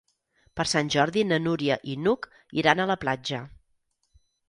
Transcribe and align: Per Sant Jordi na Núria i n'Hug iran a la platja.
Per 0.59 0.65
Sant 0.71 0.89
Jordi 0.95 1.25
na 1.27 1.39
Núria 1.45 1.79
i 1.93 1.99
n'Hug 2.07 2.27
iran 2.63 2.85
a 2.85 2.91
la 2.93 2.99
platja. 3.07 3.47